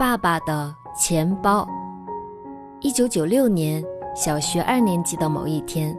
[0.00, 1.68] 爸爸的钱包。
[2.80, 3.84] 一九九六年
[4.16, 5.94] 小学二年级的某一天，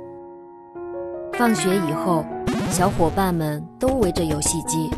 [1.34, 2.26] 放学以后，
[2.72, 4.90] 小伙伴们都围着游戏机，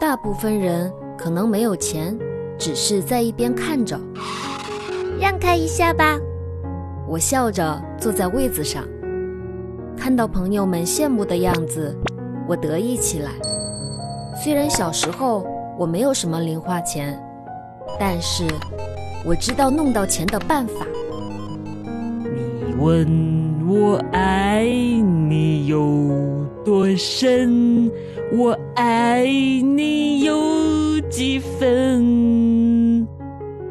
[0.00, 2.18] 大部分人可能没有钱，
[2.58, 3.96] 只是在一边看着。
[5.20, 6.18] 让开一下吧，
[7.06, 8.82] 我笑着坐在位子上，
[9.96, 11.96] 看到朋友们羡慕的样子，
[12.48, 13.30] 我得意起来。
[14.34, 15.46] 虽然小时候
[15.78, 17.16] 我没有什么零花钱。
[18.04, 18.44] 但是
[19.24, 20.84] 我知道弄到钱的办法。
[22.24, 27.88] 你问我爱你有多深，
[28.32, 30.34] 我爱你有
[31.08, 33.06] 几分？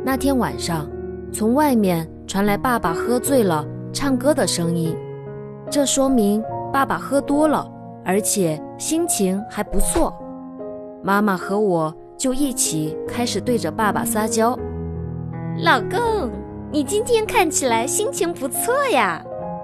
[0.02, 0.90] 那天晚上，
[1.34, 4.96] 从外面传来爸爸喝醉了唱歌的声音，
[5.70, 6.42] 这说明
[6.72, 7.70] 爸爸喝多了，
[8.06, 10.18] 而且心情还不错。
[11.04, 11.94] 妈妈和我。
[12.22, 14.56] 就一起开始对着爸爸撒娇。
[15.58, 16.30] 老公，
[16.72, 19.20] 你今天看起来心情不错呀，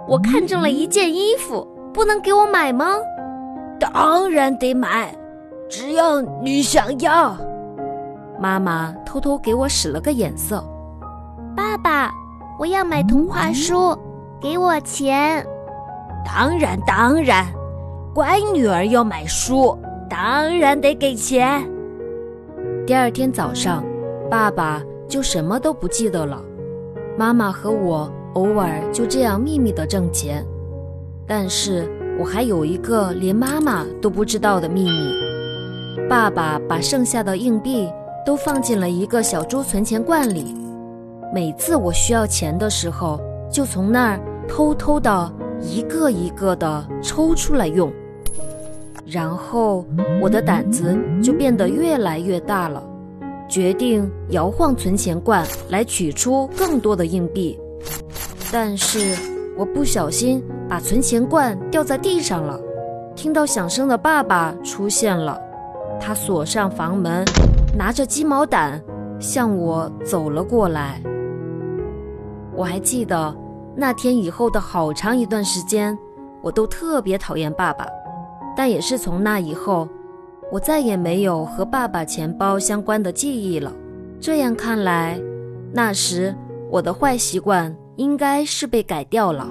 [0.08, 2.95] 我看中了一件衣服，不能给我买吗？
[3.80, 5.16] 当然得买，
[5.69, 7.38] 只要你想要。
[8.39, 10.64] 妈妈偷偷给我使了个眼色。
[11.55, 12.11] 爸爸，
[12.58, 13.95] 我要买童话书，
[14.42, 15.45] 给我钱。
[16.25, 17.45] 当然当然，
[18.16, 19.77] 乖女儿要买书，
[20.09, 21.64] 当然得给钱。
[22.88, 23.83] 第二天早上，
[24.31, 26.41] 爸爸就什么都不记得了。
[27.17, 30.41] 妈妈和我偶尔就这样秘密的挣钱，
[31.27, 31.85] 但是
[32.17, 35.13] 我还有一个连妈妈都不知道的秘密：
[36.08, 37.91] 爸爸把剩下的硬币
[38.25, 40.55] 都放进了一个小猪存钱罐里，
[41.33, 43.19] 每次我需要钱的时候，
[43.52, 47.91] 就从那儿偷偷的一个一个的抽出来用。
[49.09, 49.86] 然后
[50.22, 52.83] 我的胆子就变得越来越大了，
[53.47, 57.58] 决定摇晃存钱罐来取出更多的硬币。
[58.52, 59.16] 但是
[59.58, 62.59] 我不小心把存钱罐掉在地上了。
[63.15, 65.42] 听到响声的爸爸出现了，
[65.99, 67.23] 他锁上房门，
[67.77, 68.80] 拿着鸡毛掸
[69.20, 71.02] 向我走了过来。
[72.53, 73.33] 我还记得
[73.76, 75.98] 那天以后的好长一段时间，
[76.42, 77.87] 我都特别讨厌爸爸。
[78.58, 79.88] 但也是从那以后，
[80.52, 83.72] 我再也没有和爸爸钱包相关的记忆了。
[84.20, 85.22] 这样看来，
[85.72, 86.36] 那时
[86.72, 89.48] 我的坏习惯应该是被改掉了。